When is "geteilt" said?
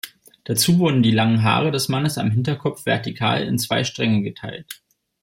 4.23-4.81